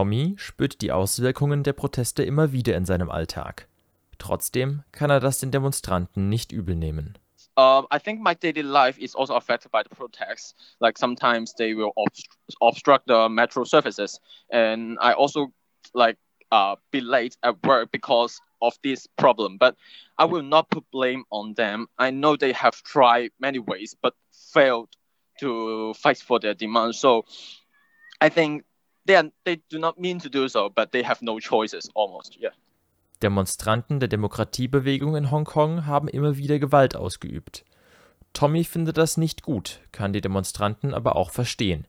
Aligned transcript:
Tommy 0.00 0.34
spürt 0.38 0.80
die 0.80 0.92
Auswirkungen 0.92 1.62
der 1.62 1.74
Proteste 1.74 2.22
immer 2.22 2.52
wieder 2.52 2.74
in 2.74 2.86
seinem 2.86 3.10
Alltag. 3.10 3.68
Trotzdem 4.16 4.82
kann 4.92 5.10
er 5.10 5.20
das 5.20 5.40
den 5.40 5.50
Demonstranten 5.50 6.30
nicht 6.30 6.52
übel 6.52 6.74
nehmen. 6.74 7.18
Um, 7.58 7.86
I 7.92 7.98
think 7.98 8.22
my 8.22 8.34
daily 8.34 8.62
life 8.62 8.98
is 8.98 9.14
also 9.14 9.34
affected 9.34 9.70
by 9.70 9.82
the 9.82 9.94
protests. 9.94 10.54
Like 10.80 10.96
sometimes 10.96 11.52
they 11.54 11.76
will 11.76 11.92
obst 11.96 12.24
obstruct 12.62 13.08
the 13.08 13.28
metro 13.28 13.64
services, 13.64 14.18
and 14.50 14.96
I 15.02 15.12
also 15.12 15.52
like 15.92 16.16
uh, 16.50 16.76
be 16.90 17.02
late 17.02 17.36
at 17.42 17.56
work 17.66 17.90
because 17.92 18.40
of 18.62 18.72
this 18.82 19.06
problem. 19.18 19.58
But 19.58 19.76
I 20.16 20.24
will 20.24 20.42
not 20.42 20.70
put 20.70 20.90
blame 20.90 21.24
on 21.28 21.52
them. 21.56 21.88
I 21.98 22.10
know 22.10 22.36
they 22.36 22.54
have 22.54 22.82
tried 22.84 23.32
many 23.38 23.58
ways 23.58 23.94
but 24.00 24.14
failed 24.54 24.88
to 25.40 25.92
fight 25.92 26.22
for 26.22 26.40
their 26.40 26.54
demands. 26.54 26.98
So 26.98 27.26
I 28.22 28.30
think 28.30 28.64
they 29.06 29.16
are, 29.16 29.30
they 29.44 29.56
do 29.70 29.78
not 29.78 29.98
mean 29.98 30.18
to 30.20 30.28
do 30.28 30.48
so, 30.48 30.70
but 30.70 30.92
they 30.92 31.04
have 31.04 31.22
no 31.22 31.38
choices 31.38 31.88
almost. 31.94 32.36
Yeah. 32.40 32.52
Demonstranten 33.22 34.00
der 34.00 34.08
Demokratiebewegung 34.08 35.14
in 35.14 35.30
Hongkong 35.30 35.84
haben 35.86 36.08
immer 36.08 36.36
wieder 36.36 36.58
Gewalt 36.58 36.96
ausgeübt. 36.96 37.64
Tommy 38.32 38.64
findet 38.64 38.96
das 38.96 39.16
nicht 39.16 39.42
gut, 39.42 39.80
kann 39.92 40.12
die 40.12 40.20
Demonstranten 40.20 40.94
aber 40.94 41.16
auch 41.16 41.30
verstehen. 41.30 41.86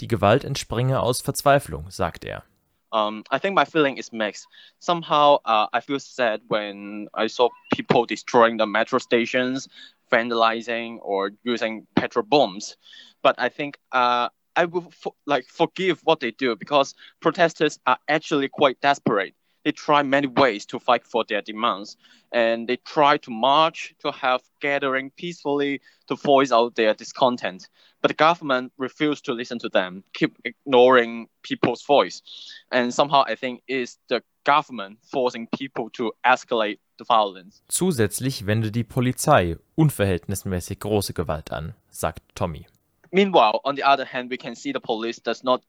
Die 0.00 0.08
Gewalt 0.08 0.44
entspringe 0.44 1.00
aus 1.00 1.20
Verzweiflung, 1.20 1.90
sagt 1.90 2.24
er. 2.24 2.44
Um, 2.92 3.22
I 3.30 3.38
think 3.38 3.54
my 3.54 3.64
feeling 3.64 3.98
is 3.98 4.10
mixed. 4.10 4.48
Somehow, 4.80 5.38
uh, 5.44 5.68
I 5.72 5.80
feel 5.80 6.00
sad 6.00 6.40
when 6.48 7.08
I 7.14 7.28
saw 7.28 7.48
people 7.72 8.04
destroying 8.04 8.58
the 8.58 8.66
metro 8.66 8.98
stations, 8.98 9.68
vandalizing, 10.10 10.98
or 11.00 11.30
using 11.44 11.86
petrol 11.94 12.24
bombs. 12.24 12.76
But 13.22 13.36
I 13.38 13.48
think 13.48 13.78
uh, 13.92 14.30
I 14.56 14.64
will 14.66 14.92
like 15.26 15.46
forgive 15.46 16.00
what 16.04 16.20
they 16.20 16.32
do 16.32 16.56
because 16.56 16.94
protesters 17.20 17.78
are 17.86 17.98
actually 18.08 18.48
quite 18.48 18.80
desperate. 18.80 19.34
they 19.64 19.72
try 19.72 20.02
many 20.02 20.26
ways 20.26 20.66
to 20.66 20.78
fight 20.78 21.06
for 21.06 21.24
their 21.28 21.42
demands. 21.42 21.96
And 22.32 22.68
they 22.68 22.76
try 22.76 23.18
to 23.18 23.30
march, 23.30 23.94
to 24.00 24.12
have 24.12 24.42
gathering 24.60 25.10
peacefully, 25.16 25.80
to 26.06 26.14
voice 26.14 26.52
out 26.52 26.76
their 26.76 26.94
discontent. 26.94 27.68
But 28.00 28.08
the 28.08 28.14
government 28.14 28.72
refused 28.78 29.24
to 29.26 29.32
listen 29.32 29.58
to 29.58 29.68
them, 29.68 30.04
keep 30.12 30.36
ignoring 30.44 31.28
people's 31.42 31.82
voice. 31.82 32.22
And 32.70 32.94
somehow 32.94 33.24
I 33.26 33.34
think 33.34 33.62
it's 33.66 33.98
the 34.08 34.22
government 34.44 34.98
forcing 35.10 35.48
people 35.48 35.90
to 35.90 36.12
escalate 36.24 36.78
the 36.98 37.04
violence. 37.04 37.62
Zusätzlich 37.68 38.46
wende 38.46 38.70
die 38.70 38.84
Polizei 38.84 39.56
unverhältnismäßig 39.74 40.78
große 40.78 41.12
Gewalt 41.12 41.52
an, 41.52 41.74
sagt 41.90 42.22
Tommy. 42.34 42.66
Meanwhile, 43.12 43.60
on 43.64 43.74
the 43.74 43.82
other 43.82 44.04
hand, 44.04 44.30
we 44.30 44.36
can 44.36 44.54
see 44.54 44.72
the 44.72 44.80
police 44.80 45.18
does 45.18 45.42
not 45.42 45.62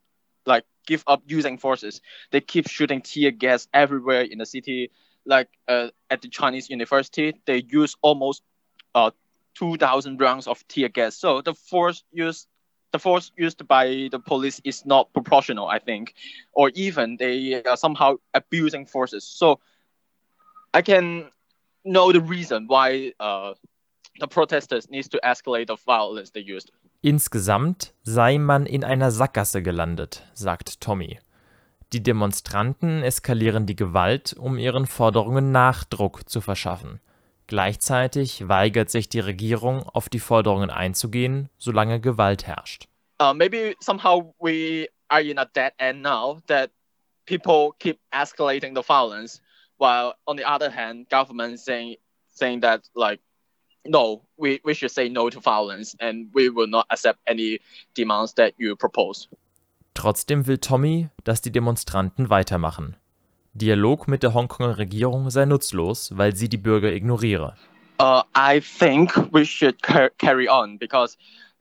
like 0.46 0.66
give 0.88 1.04
up 1.08 1.24
using 1.28 1.58
forces. 1.58 2.02
They 2.32 2.42
keep 2.42 2.68
shooting 2.68 3.02
tear 3.02 3.32
gas 3.32 3.68
everywhere 3.74 4.22
in 4.22 4.38
the 4.40 4.46
city. 4.46 4.92
Like 5.26 5.50
uh, 5.68 5.90
at 6.10 6.22
the 6.22 6.30
Chinese 6.30 6.70
university, 6.70 7.34
they 7.46 7.64
use 7.68 7.96
almost 8.02 8.42
uh, 8.96 9.12
2,000 9.56 10.20
rounds 10.20 10.48
of 10.48 10.66
tear 10.68 10.90
gas. 10.90 11.16
So 11.16 11.42
the 11.42 11.54
force 11.54 12.04
used 12.12 12.48
the 12.92 13.00
force 13.00 13.32
used 13.38 13.66
by 13.68 14.10
the 14.12 14.20
police 14.20 14.60
is 14.64 14.86
not 14.86 15.14
proportional, 15.14 15.68
I 15.68 15.80
think, 15.80 16.14
or 16.54 16.70
even 16.76 17.18
they 17.18 17.62
are 17.64 17.78
somehow 17.78 18.16
abusing 18.34 18.86
forces. 18.86 19.24
So 19.24 19.60
I 20.74 20.82
can 20.82 21.30
know 21.84 22.12
the 22.12 22.22
reason 22.22 22.66
why 22.68 23.14
uh, 23.20 23.54
the 24.20 24.28
protesters 24.28 24.90
needs 24.90 25.10
to 25.10 25.20
escalate 25.24 25.68
the 25.68 25.78
violence 25.86 26.32
they 26.32 26.42
used. 26.42 26.72
Insgesamt 27.02 27.94
sei 28.04 28.38
man 28.38 28.66
in 28.66 28.84
einer 28.84 29.12
Sackgasse 29.12 29.62
gelandet, 29.62 30.24
sagt 30.34 30.82
Tommy. 30.82 31.20
Die 31.94 32.04
Demonstranten 32.04 33.04
eskalieren 33.04 33.66
die 33.66 33.76
Gewalt, 33.76 34.34
um 34.38 34.58
ihren 34.58 34.86
Forderungen 34.86 35.52
Nachdruck 35.52 36.30
zu 36.30 36.40
verschaffen. 36.40 37.02
Gleichzeitig 37.48 38.48
weigert 38.48 38.90
sich 38.90 39.10
die 39.10 39.20
Regierung, 39.20 39.84
auf 39.84 40.08
die 40.08 40.20
Forderungen 40.20 40.70
einzugehen, 40.70 41.50
solange 41.58 42.00
Gewalt 42.00 42.48
herrscht. 42.48 42.88
Uh, 43.22 43.34
maybe 43.34 43.76
somehow 43.82 44.34
we 44.40 44.88
are 45.10 45.22
in 45.22 45.38
a 45.38 45.46
dead 45.46 45.74
end 45.78 46.02
now 46.02 46.40
that 46.48 46.72
people 47.26 47.72
keep 47.78 48.00
escalating 48.12 48.74
the 48.74 48.82
violence, 48.82 49.42
while 49.78 50.14
on 50.26 50.38
the 50.38 50.46
other 50.46 50.72
hand, 50.72 51.10
government 51.10 51.60
saying 51.60 51.98
saying 52.30 52.62
that 52.62 52.82
like 52.96 53.20
no, 53.86 54.22
we, 54.38 54.62
we 54.64 54.74
should 54.74 54.92
say 54.92 55.10
no 55.10 55.30
to 55.30 55.40
violence 55.40 55.96
and 56.00 56.30
we 56.34 56.50
will 56.50 56.68
not 56.68 56.86
accept 56.90 57.20
any 57.28 57.60
demands 57.94 58.34
that 58.34 58.54
you 58.58 58.76
propose. 58.76 59.28
Trotzdem 59.94 60.48
will 60.48 60.58
Tommy, 60.58 61.10
dass 61.24 61.42
die 61.42 61.52
Demonstranten 61.52 62.30
weitermachen. 62.30 62.96
Dialog 63.54 64.08
mit 64.08 64.24
der 64.24 64.34
Hongkonger 64.34 64.78
Regierung 64.78 65.30
sei 65.30 65.46
nutzlos, 65.46 66.18
weil 66.18 66.36
sie 66.36 66.48
die 66.48 66.58
Bürger 66.58 66.94
ignoriere. 66.94 67.56
Uh, 68.00 68.24
I 68.34 68.62
think 68.62 69.14
we 69.32 69.46
should 69.46 69.82
car 69.84 70.10
carry 70.18 70.48
on 70.48 70.78
because 70.78 71.18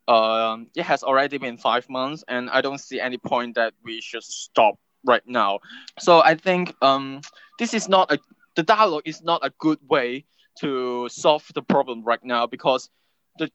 uh, 0.09 0.56
it 0.75 0.84
has 0.84 1.03
already 1.03 1.38
been 1.38 1.59
five 1.59 1.88
months 1.88 2.25
and 2.28 2.48
I 2.48 2.62
don't 2.62 2.78
see 2.80 3.00
any 3.00 3.19
point 3.19 3.56
that 3.56 3.75
we 3.84 4.00
should 4.00 4.22
stop 4.22 4.78
right 5.04 5.26
now. 5.26 5.59
So 5.98 6.22
I 6.22 6.36
think 6.36 6.75
um, 6.80 7.20
this 7.59 7.75
is 7.75 7.88
not 7.88 8.10
a 8.10 8.19
the 8.54 8.62
dialogue 8.62 9.03
is 9.04 9.22
not 9.22 9.44
a 9.44 9.50
good 9.59 9.78
way 9.88 10.25
to 10.60 11.09
solve 11.09 11.44
the 11.54 11.62
problem 11.62 12.03
right 12.04 12.25
now 12.25 12.47
because 12.47 12.91
the 13.38 13.50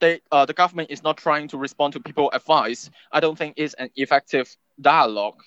they, 0.00 0.20
uh, 0.30 0.44
the 0.44 0.52
government 0.52 0.90
is 0.90 1.02
not 1.02 1.16
trying 1.16 1.48
to 1.48 1.56
respond 1.56 1.92
to 1.94 2.00
people 2.00 2.30
advice. 2.32 2.90
I 3.12 3.20
don't 3.20 3.38
think 3.38 3.54
it's 3.56 3.74
an 3.74 3.90
effective 3.96 4.54
dialogue. 4.80 5.42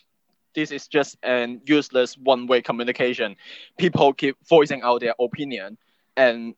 This 0.53 0.72
is 0.72 0.88
just 0.88 1.18
an 1.24 1.62
useless 1.66 2.18
one-way 2.18 2.62
communication. 2.62 3.35
People 3.78 4.13
keep 4.13 4.35
voicing 4.50 4.81
out 4.81 5.00
their 5.02 5.13
opinion, 5.19 5.78
and 6.18 6.56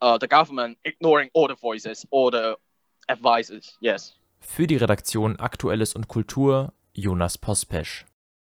uh, 0.00 0.18
the 0.18 0.26
government 0.26 0.78
ignoring 0.84 1.30
all 1.34 1.48
the 1.48 1.54
voices, 1.54 2.04
all 2.10 2.30
the 2.30 2.56
advices. 3.08 3.76
Yes. 3.80 4.14
Für 4.40 4.66
die 4.66 4.76
Redaktion 4.76 5.36
Aktuelles 5.38 5.94
und 5.94 6.08
Kultur 6.08 6.72
Jonas 6.94 7.38
Pospesch. 7.38 8.04